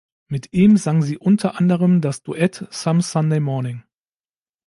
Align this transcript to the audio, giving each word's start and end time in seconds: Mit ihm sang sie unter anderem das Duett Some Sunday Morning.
Mit 0.29 0.51
ihm 0.51 0.77
sang 0.77 1.03
sie 1.03 1.19
unter 1.19 1.59
anderem 1.59 2.01
das 2.01 2.23
Duett 2.23 2.65
Some 2.71 3.03
Sunday 3.03 3.39
Morning. 3.39 3.83